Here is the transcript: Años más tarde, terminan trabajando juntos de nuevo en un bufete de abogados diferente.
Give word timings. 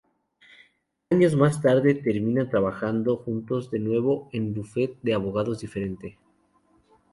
Años 1.11 1.35
más 1.35 1.61
tarde, 1.61 1.93
terminan 1.93 2.49
trabajando 2.49 3.17
juntos 3.17 3.69
de 3.69 3.77
nuevo 3.77 4.29
en 4.33 4.45
un 4.47 4.53
bufete 4.55 4.97
de 5.03 5.13
abogados 5.13 5.59
diferente. 5.59 6.17